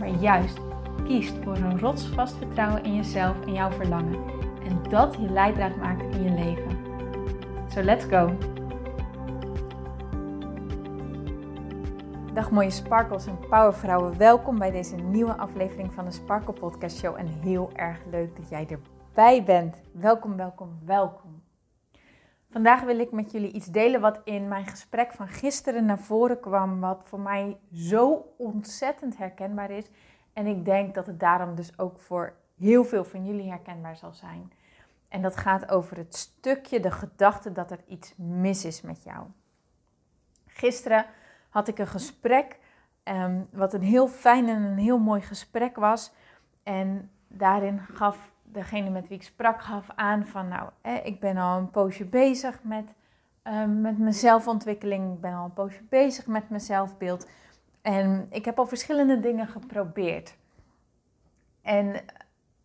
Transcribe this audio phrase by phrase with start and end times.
[0.00, 0.58] maar juist
[1.04, 4.24] kiest voor een rotsvast vertrouwen in jezelf en jouw verlangen.
[4.64, 6.78] En dat je leidraad maakt in je leven.
[7.68, 8.36] So let's go!
[12.34, 14.18] Dag mooie sparkles en powervrouwen.
[14.18, 17.16] Welkom bij deze nieuwe aflevering van de Sparkle Podcast Show.
[17.18, 19.80] En heel erg leuk dat jij erbij bent.
[19.92, 21.49] Welkom, welkom, welkom.
[22.50, 26.40] Vandaag wil ik met jullie iets delen wat in mijn gesprek van gisteren naar voren
[26.40, 29.86] kwam, wat voor mij zo ontzettend herkenbaar is.
[30.32, 34.12] En ik denk dat het daarom dus ook voor heel veel van jullie herkenbaar zal
[34.12, 34.52] zijn.
[35.08, 39.26] En dat gaat over het stukje, de gedachte dat er iets mis is met jou.
[40.46, 41.06] Gisteren
[41.48, 42.58] had ik een gesprek,
[43.04, 46.12] um, wat een heel fijn en een heel mooi gesprek was.
[46.62, 50.70] En daarin gaf degene met wie ik sprak gaf aan van nou,
[51.04, 52.94] ik ben al een poosje bezig met,
[53.44, 55.14] uh, met mijn zelfontwikkeling.
[55.14, 57.28] Ik ben al een poosje bezig met mijn zelfbeeld.
[57.82, 60.36] En ik heb al verschillende dingen geprobeerd.
[61.62, 62.04] En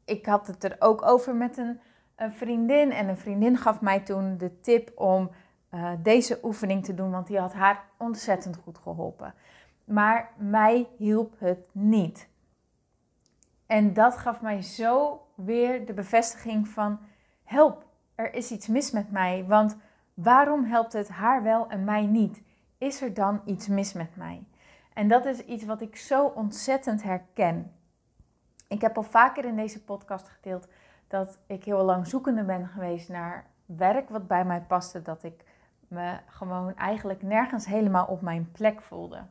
[0.05, 1.79] ik had het er ook over met een,
[2.15, 2.91] een vriendin.
[2.91, 5.31] En een vriendin gaf mij toen de tip om
[5.73, 9.33] uh, deze oefening te doen, want die had haar ontzettend goed geholpen.
[9.83, 12.27] Maar mij hielp het niet.
[13.65, 16.99] En dat gaf mij zo weer de bevestiging van
[17.43, 17.85] help,
[18.15, 19.45] er is iets mis met mij.
[19.47, 19.77] Want
[20.13, 22.41] waarom helpt het haar wel en mij niet?
[22.77, 24.43] Is er dan iets mis met mij?
[24.93, 27.71] En dat is iets wat ik zo ontzettend herken.
[28.67, 30.67] Ik heb al vaker in deze podcast gedeeld
[31.07, 35.01] dat ik heel lang zoekende ben geweest naar werk wat bij mij paste.
[35.01, 35.43] Dat ik
[35.87, 39.21] me gewoon eigenlijk nergens helemaal op mijn plek voelde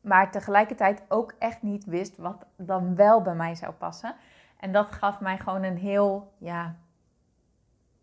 [0.00, 4.14] maar tegelijkertijd ook echt niet wist wat dan wel bij mij zou passen.
[4.56, 6.76] En dat gaf mij gewoon een heel, ja,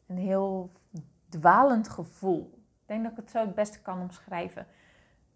[0.08, 0.72] een heel
[1.30, 2.52] dwalend gevoel.
[2.54, 4.68] Ik denk dat ik het zo het beste kan omschrijven.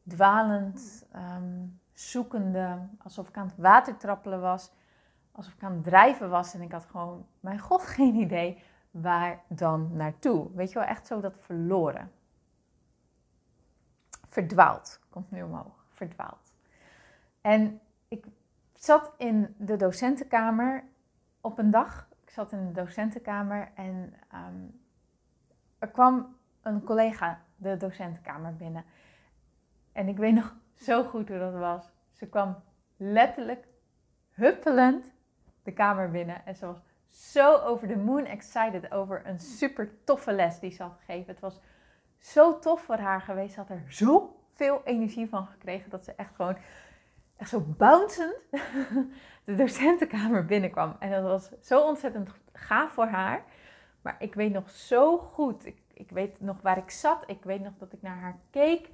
[0.08, 4.72] Dwalend, ehm, zoekende, alsof ik aan het water trappelen was,
[5.32, 9.42] alsof ik aan het drijven was en ik had gewoon, mijn god, geen idee waar
[9.48, 10.52] dan naartoe.
[10.54, 12.12] Weet je wel, echt zo dat verloren.
[14.28, 16.51] Verdwaald, komt nu omhoog, verdwaald.
[17.42, 18.26] En ik
[18.74, 20.84] zat in de docentenkamer
[21.42, 22.08] op een dag.
[22.24, 24.66] Ik zat in de docentenkamer en ehm,
[25.80, 28.86] er kwam een collega de docentenkamer binnen.
[29.92, 31.92] En ik weet nog zo goed hoe dat was.
[32.12, 32.56] Ze kwam
[32.98, 33.68] letterlijk
[34.32, 35.14] huppelend
[35.64, 36.46] de kamer binnen.
[36.46, 36.78] En ze was
[37.10, 41.32] zo over de moon excited over een super toffe les die ze had gegeven.
[41.32, 41.60] Het was
[42.20, 43.54] zo tof voor haar geweest.
[43.54, 46.58] Ze had er zoveel energie van gekregen dat ze echt gewoon
[47.48, 48.36] zo bouncend
[49.46, 50.96] de docentenkamer binnenkwam.
[51.00, 53.44] En dat was zo ontzettend gaaf voor haar.
[54.02, 57.62] Maar ik weet nog zo goed, ik, ik weet nog waar ik zat, ik weet
[57.62, 58.92] nog dat ik naar haar keek.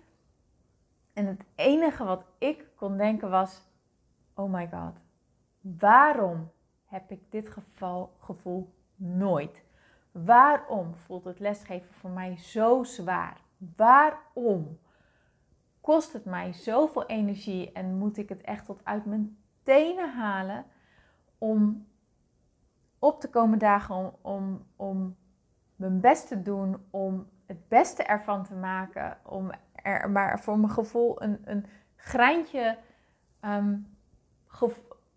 [1.13, 3.61] En het enige wat ik kon denken was,
[4.33, 4.99] oh my god,
[5.61, 6.51] waarom
[6.85, 9.63] heb ik dit geval, gevoel nooit?
[10.11, 13.41] Waarom voelt het lesgeven voor mij zo zwaar?
[13.75, 14.79] Waarom?
[15.87, 20.65] Kost het mij zoveel energie en moet ik het echt tot uit mijn tenen halen
[21.37, 21.87] om
[22.99, 25.15] op te komen dagen, om, om, om
[25.75, 30.71] mijn best te doen, om het beste ervan te maken, om er maar voor mijn
[30.71, 31.65] gevoel een, een
[31.95, 32.77] greintje
[33.39, 33.77] ehm,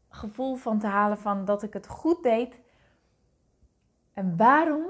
[0.09, 2.61] gevoel van te halen van dat ik het goed deed.
[4.13, 4.85] En waarom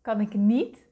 [0.00, 0.86] kan ik niet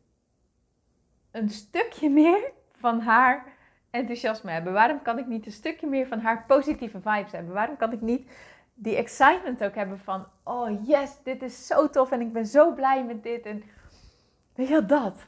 [1.31, 3.57] een stukje meer van haar
[3.91, 4.73] enthousiasme hebben?
[4.73, 7.55] Waarom kan ik niet een stukje meer van haar positieve vibes hebben?
[7.55, 8.31] Waarom kan ik niet
[8.75, 12.75] die excitement ook hebben van, oh yes, dit is zo tof en ik ben zo
[12.75, 13.47] blij met dit.
[13.47, 13.63] En
[14.55, 15.27] weet je dat?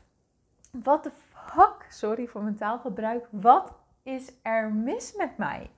[0.72, 3.72] Wat de fuck, sorry voor mijn taalgebruik, wat
[4.02, 5.70] is er mis met mij?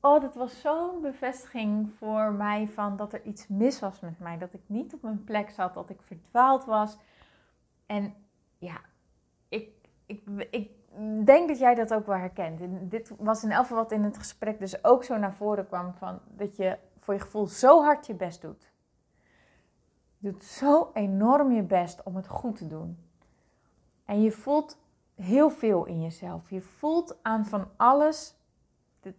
[0.00, 4.38] Oh, dat was zo'n bevestiging voor mij van dat er iets mis was met mij.
[4.38, 6.98] Dat ik niet op mijn plek zat, dat ik verdwaald was.
[7.86, 8.14] En
[8.58, 8.80] ja,
[9.48, 9.68] ik,
[10.06, 10.70] ik, ik
[11.24, 12.60] denk dat jij dat ook wel herkent.
[12.60, 15.66] En dit was in elk geval wat in het gesprek dus ook zo naar voren
[15.66, 18.70] kwam van dat je voor je gevoel zo hard je best doet.
[20.18, 22.98] Je doet zo enorm je best om het goed te doen.
[24.04, 24.78] En je voelt
[25.14, 26.50] heel veel in jezelf.
[26.50, 28.34] Je voelt aan van alles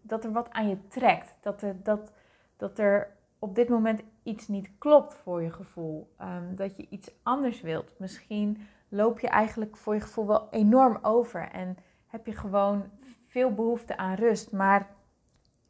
[0.01, 1.37] dat er wat aan je trekt.
[1.39, 2.11] Dat er, dat,
[2.57, 6.13] dat er op dit moment iets niet klopt voor je gevoel.
[6.17, 7.91] Ehm, dat je iets anders wilt.
[7.97, 11.51] Misschien loop je eigenlijk voor je gevoel wel enorm over.
[11.51, 11.77] En
[12.07, 12.89] heb je gewoon
[13.27, 14.51] veel behoefte aan rust.
[14.51, 14.87] Maar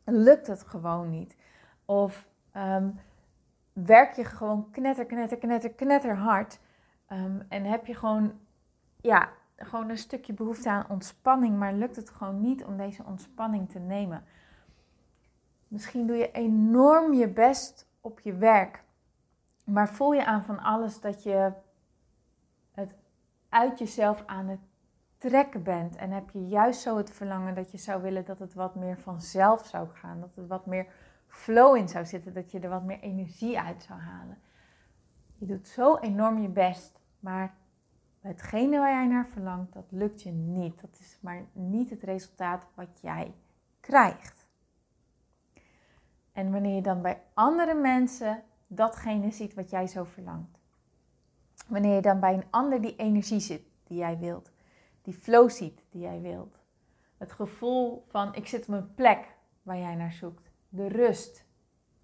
[0.04, 1.36] lukt het gewoon niet.
[1.86, 2.90] Of ehm,
[3.74, 6.60] werk je gewoon knetter, knetter, knetter, knetter hard.
[7.08, 8.40] Ehm, en heb je gewoon,
[9.02, 13.70] ja, gewoon een stukje behoefte aan ontspanning, maar lukt het gewoon niet om deze ontspanning
[13.70, 14.24] te nemen.
[15.68, 18.84] Misschien doe je enorm je best op je werk,
[19.66, 21.52] maar voel je aan van alles dat je
[23.50, 24.60] uit jezelf aan het
[25.18, 25.96] trekken bent.
[25.96, 29.00] En heb je juist zo het verlangen dat je zou willen dat het wat meer
[29.00, 30.88] vanzelf zou gaan, dat het wat meer
[31.28, 34.38] flow in zou zitten, dat je er wat meer energie uit zou halen.
[35.38, 37.56] Je doet zo enorm je best, maar
[38.22, 40.82] hetgene waar jij naar verlangt, dat lukt je niet.
[40.82, 43.34] Dat is maar niet het resultaat wat jij
[43.80, 44.48] krijgt.
[46.32, 50.59] En wanneer je dan bij andere mensen datgene ziet wat jij zo verlangt.
[51.70, 54.52] Wanneer je dan bij een ander die energie zit die jij wilt.
[55.02, 56.60] Die flow ziet die jij wilt.
[57.18, 60.52] Het gevoel van ik zit op een plek waar jij naar zoekt.
[60.70, 61.46] De rust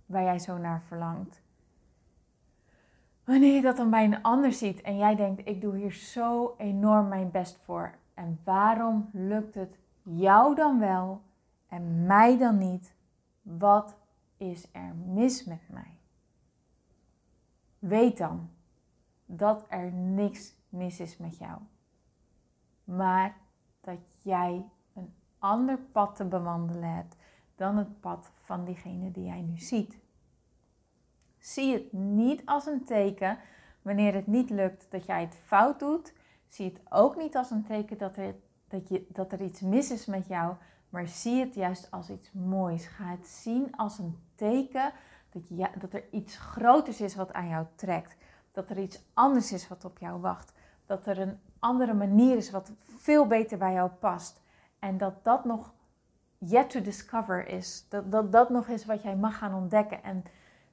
[0.06, 1.42] waar jij zo naar verlangt.
[3.24, 6.56] Wanneer je dat dan bij een ander ziet en jij denkt, ik doe hier zo
[6.58, 7.96] enorm mijn best voor.
[8.14, 11.22] En waarom lukt het jou dan wel
[11.68, 12.94] en mij dan niet?
[13.42, 13.96] Wat
[14.38, 15.98] is er mis met mij?
[17.80, 18.50] Weet dan
[19.26, 21.60] dat er niks mis is met jou.
[22.84, 23.38] Maar
[23.82, 27.16] dat jij een ander pad te bewandelen hebt
[27.56, 29.98] dan het pad van diegene die jij nu ziet.
[31.38, 33.38] Zie het niet als een teken
[33.82, 36.14] wanneer het niet lukt dat jij het fout doet.
[36.48, 38.36] Zie het ook niet als een teken dat er,
[38.68, 40.56] dat, je, dat er iets mis is met jou.
[40.90, 42.86] Maar zie het juist als iets moois.
[42.86, 44.92] Ga het zien als een teken
[45.30, 48.16] dat, je, dat er iets groters is wat aan jou trekt.
[48.56, 50.54] Dat er iets anders is wat op jou wacht.
[50.86, 54.42] Dat er een andere manier is wat veel beter bij jou past.
[54.80, 55.74] En dat dat nog
[56.38, 57.86] yet to discover is.
[57.90, 60.04] Dat dat, dat nog is wat jij mag gaan ontdekken.
[60.04, 60.24] En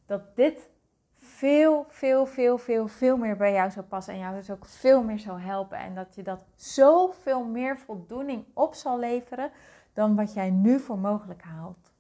[0.06, 0.69] dat dit
[1.14, 5.02] veel, veel, veel, veel, veel meer bij jou zou passen en jou dus ook veel
[5.02, 5.79] meer zou helpen.
[5.79, 9.50] En dat je dat zoveel meer voldoening op zal leveren
[9.93, 11.93] dan wat jij nu voor mogelijk haalt.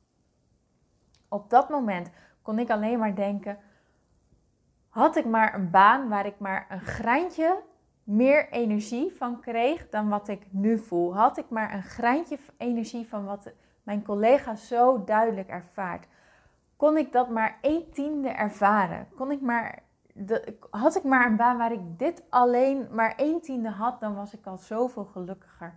[1.28, 2.10] Op dat moment
[2.42, 3.58] kon ik alleen maar denken:
[4.92, 7.62] had ik maar een baan waar ik maar een greintje
[8.04, 11.14] meer energie van kreeg dan wat ik nu voel.
[11.14, 13.52] Had ik maar een greintje energie van wat
[13.82, 16.06] mijn collega zo duidelijk ervaart
[16.82, 19.08] kon ik dat maar een tiende ervaren.
[19.16, 19.82] Kon ik maar,
[20.70, 24.34] had ik maar een baan waar ik dit alleen maar een tiende had, dan was
[24.34, 25.74] ik al zoveel gelukkiger.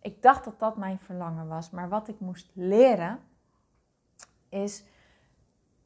[0.00, 1.70] Ik dacht dat dat mijn verlangen was.
[1.70, 3.18] Maar wat ik moest leren,
[4.48, 4.84] is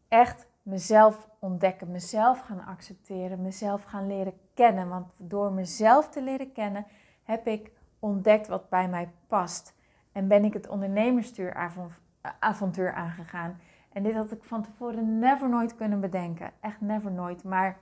[0.09, 4.89] echt mezelf ontdekken, mezelf gaan accepteren, mezelf gaan leren kennen.
[4.89, 6.87] Want door mezelf te leren kennen,
[7.23, 9.75] heb ik ontdekt wat bij mij past.
[10.13, 13.61] En ben ik het ondernemerstuuravontuur aangegaan.
[13.93, 16.53] En dit had ik van tevoren never nooit kunnen bedenken.
[16.61, 17.45] Echt never nooit.
[17.45, 17.79] Maar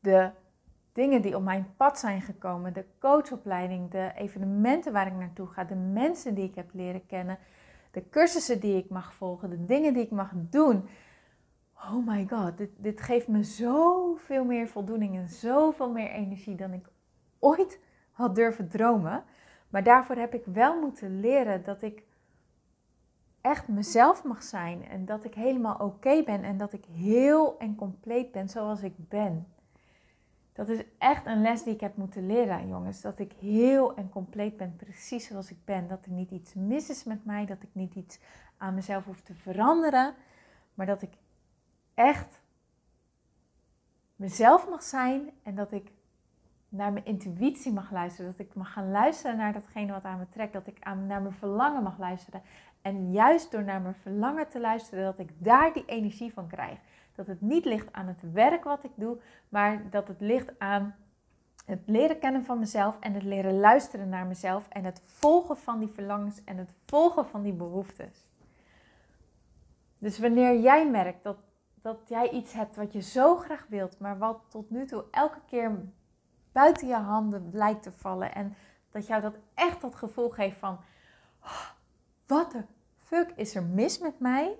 [0.00, 0.30] de
[0.92, 5.64] dingen die op mijn pad zijn gekomen, de coachopleiding, de evenementen waar ik naartoe ga,
[5.64, 7.38] de mensen die ik heb leren kennen,
[7.90, 10.88] de cursussen die ik mag volgen, de dingen die ik mag doen.
[11.74, 16.72] Oh my god, dit, dit geeft me zoveel meer voldoening en zoveel meer energie dan
[16.72, 16.86] ik
[17.38, 17.80] ooit
[18.12, 19.24] had durven dromen.
[19.68, 22.02] Maar daarvoor heb ik wel moeten leren dat ik
[23.40, 27.74] echt mezelf mag zijn en dat ik helemaal oké ben en dat ik heel en
[27.74, 29.46] compleet ben zoals ik ben.
[30.58, 33.00] Dat is echt een les die ik heb moeten leren, jongens.
[33.00, 35.88] Dat ik heel en compleet ben, precies zoals ik ben.
[35.88, 38.18] Dat er niet iets mis is met mij, dat ik niet iets
[38.56, 40.14] aan mezelf hoef te veranderen,
[40.74, 41.12] maar dat ik
[41.94, 42.40] echt
[44.16, 45.90] mezelf mag zijn en dat ik
[46.68, 48.30] naar mijn intuïtie mag luisteren.
[48.36, 50.52] Dat ik mag gaan luisteren naar datgene wat aan me trekt.
[50.52, 52.42] Dat ik aan, naar mijn verlangen mag luisteren.
[52.82, 56.78] En juist door naar mijn verlangen te luisteren, dat ik daar die energie van krijg.
[57.18, 60.94] Dat het niet ligt aan het werk wat ik doe, maar dat het ligt aan
[61.64, 65.78] het leren kennen van mezelf en het leren luisteren naar mezelf en het volgen van
[65.78, 68.26] die verlangens en het volgen van die behoeftes.
[69.98, 71.36] Dus wanneer jij merkt dat,
[71.82, 75.40] dat jij iets hebt wat je zo graag wilt, maar wat tot nu toe elke
[75.46, 75.72] keer
[76.52, 78.54] buiten je handen lijkt te vallen en
[78.90, 80.78] dat jou dat echt dat gevoel geeft van
[81.42, 81.68] oh,
[82.26, 82.62] wat de
[82.96, 84.58] fuck is er mis met mij?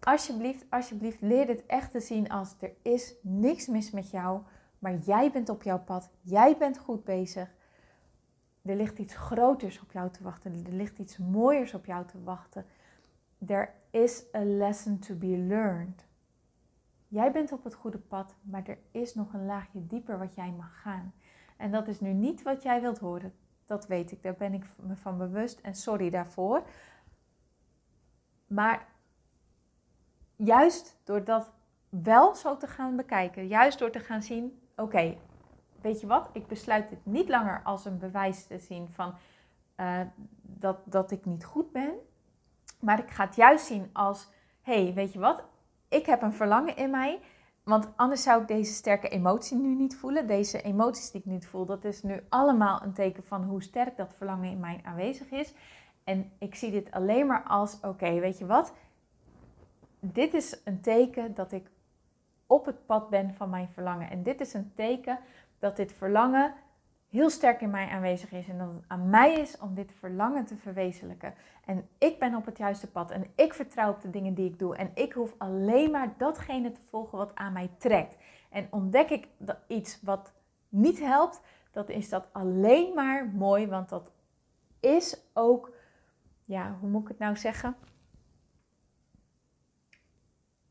[0.00, 4.42] Alsjeblieft, alsjeblieft, leer dit echt te zien als er is niks mis met jou,
[4.78, 7.48] maar jij bent op jouw pad, jij bent goed bezig.
[8.62, 10.64] er ligt iets groters op jou te wachten.
[10.66, 12.66] Er ligt iets mooiers op jou te wachten.
[13.46, 16.06] There is a lesson to be learned.
[17.08, 20.50] Jij bent op het goede pad, maar er is nog een laagje dieper wat jij
[20.50, 21.12] mag gaan.
[21.56, 23.34] En dat is nu niet wat jij wilt horen.
[23.64, 26.62] Dat weet ik, daar ben ik me van bewust en sorry daarvoor.
[28.46, 28.86] Maar
[30.44, 31.50] juist door dat
[31.88, 35.16] wel zo te gaan bekijken, juist door te gaan zien, oké,
[35.80, 39.14] weet je wat, ik besluit dit niet langer als een bewijs te zien van
[39.76, 40.00] uh,
[40.42, 41.94] dat, dat ik niet goed ben,
[42.80, 44.28] maar ik ga het juist zien als,
[44.62, 45.44] hey, weet je wat,
[45.88, 47.20] ik heb een verlangen in mij,
[47.62, 50.26] want anders zou ik deze sterke emotie nu niet voelen.
[50.26, 53.96] Deze emoties die ik nu voel, dat is nu allemaal een teken van hoe sterk
[53.96, 55.54] dat verlangen in mij aanwezig is.
[56.04, 58.72] En ik zie dit alleen maar als: oké, weet je wat?
[60.00, 61.70] Dit is een teken dat ik
[62.46, 64.10] op het pad ben van mijn verlangen.
[64.10, 65.18] En dit is een teken
[65.58, 66.54] dat dit verlangen
[67.10, 68.48] heel sterk in mij aanwezig is.
[68.48, 71.34] En dat het aan mij is om dit verlangen te verwezenlijken.
[71.64, 73.10] En ik ben op het juiste pad.
[73.10, 74.76] En ik vertrouw op de dingen die ik doe.
[74.76, 78.16] En ik hoef alleen maar datgene te volgen wat aan mij trekt.
[78.50, 79.28] En ontdek ik
[79.66, 80.32] iets wat
[80.68, 81.40] niet helpt,
[81.70, 83.66] dat is dat alleen maar mooi.
[83.66, 84.12] Want dat
[84.80, 85.72] is ook,
[86.44, 87.76] ja, hoe moet ik het nou zeggen?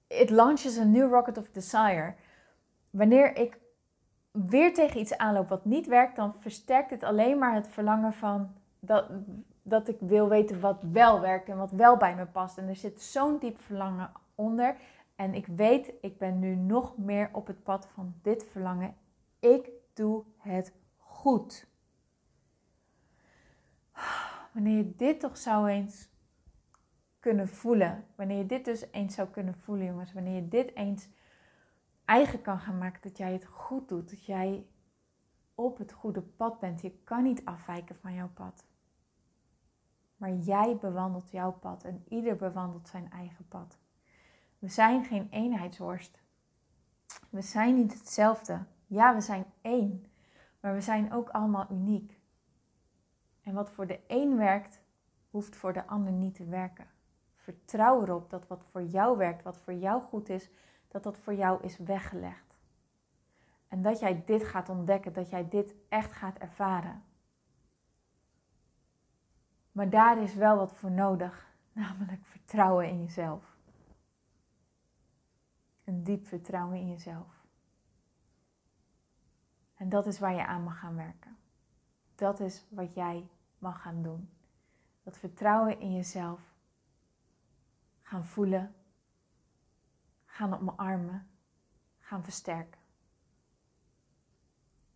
[0.09, 2.15] It launches a new rocket of desire.
[2.89, 3.59] Wanneer ik
[4.31, 8.53] weer tegen iets aanloop wat niet werkt, dan versterkt het alleen maar het verlangen van
[8.79, 9.09] dat,
[9.61, 12.57] dat ik wil weten wat wel werkt en wat wel bij me past.
[12.57, 14.75] En er zit zo'n diep verlangen onder.
[15.15, 18.95] En ik weet, ik ben nu nog meer op het pad van dit verlangen.
[19.39, 21.67] Ik doe het goed.
[24.53, 26.08] Wanneer je dit toch zou eens
[27.19, 28.05] kunnen voelen.
[28.15, 30.13] Wanneer je dit dus eens zou kunnen voelen, jongens.
[30.13, 31.09] Wanneer je dit eens
[32.05, 33.01] eigen kan gaan maken.
[33.01, 34.09] Dat jij het goed doet.
[34.09, 34.67] Dat jij
[35.55, 36.81] op het goede pad bent.
[36.81, 38.63] Je kan niet afwijken van jouw pad.
[40.17, 43.77] Maar jij bewandelt jouw pad en ieder bewandelt zijn eigen pad.
[44.59, 46.21] We zijn geen eenheidsworst.
[47.29, 48.65] We zijn niet hetzelfde.
[48.87, 50.05] Ja, we zijn één.
[50.59, 52.19] Maar we zijn ook allemaal uniek.
[53.41, 54.81] En wat voor de een werkt,
[55.29, 56.87] hoeft voor de ander niet te werken.
[57.49, 60.49] Vertrouw erop dat wat voor jou werkt, wat voor jou goed is,
[60.87, 62.57] dat dat voor jou is weggelegd.
[63.67, 67.03] En dat jij dit gaat ontdekken, dat jij dit echt gaat ervaren.
[69.71, 73.57] Maar daar is wel wat voor nodig, namelijk vertrouwen in jezelf.
[75.83, 77.45] Een diep vertrouwen in jezelf.
[79.75, 81.37] En dat is waar je aan mag gaan werken.
[82.15, 84.29] Dat is wat jij mag gaan doen.
[85.03, 86.48] Dat vertrouwen in jezelf
[88.09, 88.75] gaan voelen,
[90.25, 91.27] gaan omarmen,
[91.99, 92.81] gaan versterken.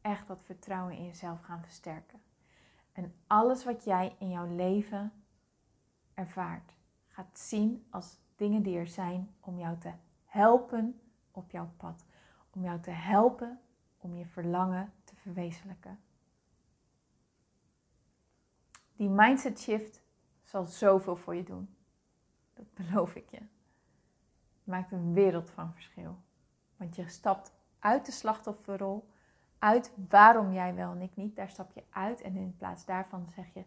[0.01, 2.21] Echt dat vertrouwen in jezelf gaan versterken.
[2.91, 5.11] En alles wat jij in jouw leven
[6.13, 6.73] ervaart,
[7.07, 9.91] gaat zien als dingen die er zijn om jou te
[10.25, 11.01] helpen
[11.31, 12.05] op jouw pad.
[12.49, 13.59] Om jou te helpen
[13.97, 15.99] om je verlangen te verwezenlijken.
[18.95, 20.01] Die mindset shift
[20.43, 21.75] zal zoveel voor je doen.
[22.53, 23.39] Dat beloof ik je
[24.63, 26.17] maakt een wereld van verschil.
[26.77, 29.09] Want je stapt uit de slachtofferrol,
[29.59, 31.35] uit waarom jij wel en ik niet.
[31.35, 33.63] Daar stap je uit en in plaats daarvan zeg je: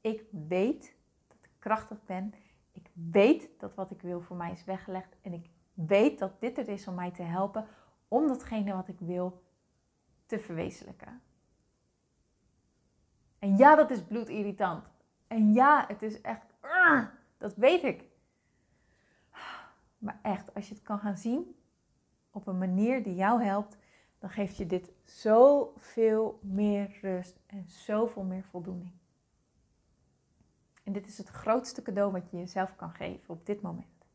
[0.00, 0.96] Ik weet
[1.28, 2.34] dat ik krachtig ben.
[2.72, 5.16] Ik weet dat wat ik wil voor mij is weggelegd.
[5.22, 7.66] En ik weet dat dit er is om mij te helpen
[8.08, 9.42] om datgene wat ik wil
[10.26, 11.22] te verwezenlijken.
[13.38, 14.90] En ja, dat is bloedirritant.
[15.26, 16.54] En ja, het is echt.
[17.42, 18.04] Dat weet ik.
[19.98, 21.56] Maar echt, als je het kan gaan zien
[22.30, 23.76] op een manier die jou helpt,
[24.18, 28.92] dan geeft je dit zoveel meer rust en zoveel meer voldoening.
[30.82, 34.06] En dit is het grootste cadeau wat je jezelf kan geven op dit moment.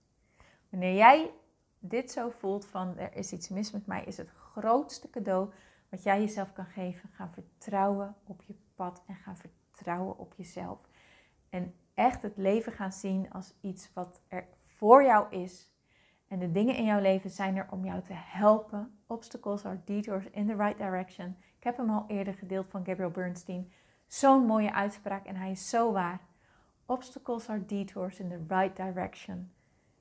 [0.70, 1.32] Wanneer jij
[1.80, 5.52] dit zo voelt van er is iets mis met mij, is het grootste cadeau
[5.90, 7.10] wat jij jezelf kan geven.
[7.10, 10.80] Gaan vertrouwen op je pad en gaan vertrouwen op jezelf.
[11.50, 15.72] En echt het leven gaan zien als iets wat er voor jou is
[16.28, 19.00] en de dingen in jouw leven zijn er om jou te helpen.
[19.08, 21.38] Obstacles are detours in the right direction.
[21.58, 23.72] Ik heb hem al eerder gedeeld van Gabriel Bernstein.
[24.08, 26.20] Zo'n mooie uitspraak en hij is zo waar.
[26.86, 29.52] Obstacles are detours in the right direction.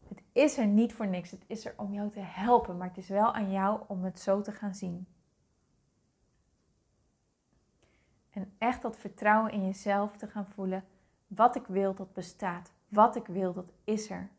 [0.09, 1.31] Het is er niet voor niks.
[1.31, 4.21] Het is er om jou te helpen, maar het is wel aan jou om het
[4.21, 5.07] zo te gaan zien.
[8.31, 10.85] En echt dat vertrouwen in jezelf te gaan voelen.
[11.27, 12.73] Wat ik wil, dat bestaat.
[12.89, 14.31] Wat ik wil, dat is er.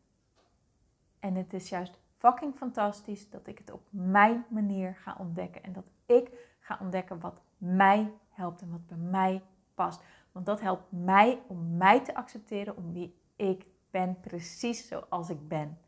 [1.18, 5.62] En het is juist fucking fantastisch dat ik het op mijn manier ga ontdekken.
[5.62, 6.30] En dat ik
[6.60, 9.42] ga ontdekken wat mij helpt en wat bij mij
[9.74, 10.02] past.
[10.32, 15.48] Want dat helpt mij om mij te accepteren om wie ik ben, precies zoals ik
[15.48, 15.78] ben.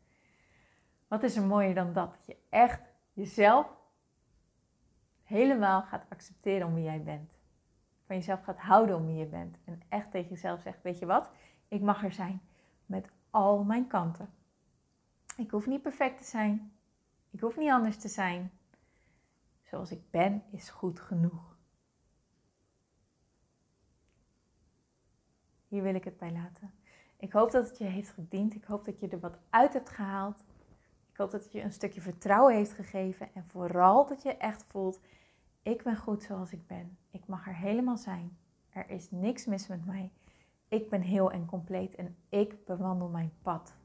[1.07, 2.11] Wat is er mooier dan dat?
[2.11, 2.81] Dat je echt
[3.13, 3.67] jezelf
[5.23, 7.40] helemaal gaat accepteren om wie jij bent.
[8.11, 9.59] Van jezelf gaat houden om wie je bent.
[9.65, 11.29] En echt tegen jezelf zegt, weet je wat?
[11.67, 12.41] Ik mag er zijn
[12.85, 14.29] met al mijn kanten.
[15.37, 16.73] Ik hoef niet perfect te zijn.
[17.29, 18.51] Ik hoef niet anders te zijn.
[19.61, 21.57] Zoals ik ben is goed genoeg.
[25.67, 26.73] Hier wil ik het bij laten.
[27.17, 28.55] Ik hoop dat het je heeft gediend.
[28.55, 30.43] Ik hoop dat je er wat uit hebt gehaald.
[31.11, 33.33] Ik hoop dat het je een stukje vertrouwen heeft gegeven.
[33.33, 34.99] En vooral dat je echt voelt:
[35.61, 36.97] ik ben goed zoals ik ben.
[37.11, 38.37] Ik mag er helemaal zijn.
[38.69, 40.11] Er is niks mis met mij.
[40.67, 43.75] Ik ben heel en compleet en ik bewandel mijn pad.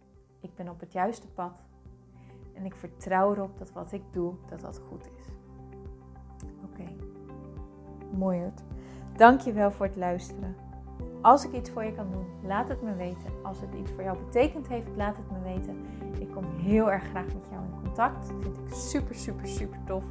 [0.41, 1.65] Ik ben op het juiste pad.
[2.55, 5.27] En ik vertrouw erop dat wat ik doe, dat dat goed is.
[6.65, 6.81] Oké.
[6.81, 6.97] Okay.
[8.13, 8.53] Mooi
[9.17, 10.57] Dankjewel voor het luisteren.
[11.23, 13.31] Als ik iets voor je kan doen, laat het me weten.
[13.43, 15.87] Als het iets voor jou betekend heeft, laat het me weten.
[16.21, 18.29] Ik kom heel erg graag met jou in contact.
[18.29, 20.05] Dat vind ik super, super, super tof.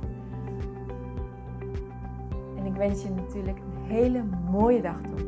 [2.76, 5.28] Ik wens je natuurlijk een hele mooie dag toe.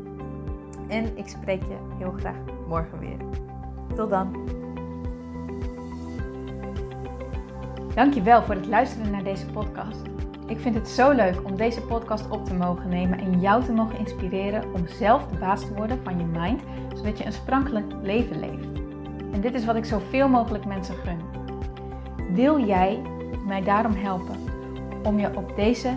[0.88, 2.36] En ik spreek je heel graag
[2.66, 3.16] morgen weer.
[3.94, 4.36] Tot dan.
[7.94, 10.02] Dankjewel voor het luisteren naar deze podcast.
[10.46, 13.72] Ik vind het zo leuk om deze podcast op te mogen nemen en jou te
[13.72, 16.62] mogen inspireren om zelf de baas te worden van je mind,
[16.94, 18.80] zodat je een sprankelijk leven leeft.
[19.32, 21.18] En dit is wat ik zoveel mogelijk mensen gun.
[22.34, 23.02] Wil jij
[23.46, 24.36] mij daarom helpen
[25.02, 25.96] om je op deze